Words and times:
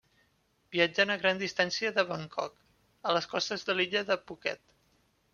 Viatgen 0.75 1.11
a 1.15 1.17
gran 1.23 1.41
distància 1.41 1.91
de 1.97 2.05
Bangkok, 2.11 2.55
a 3.11 3.15
les 3.17 3.27
costes 3.35 3.67
de 3.67 3.75
l'illa 3.81 4.03
de 4.09 4.17
Phuket. 4.23 4.63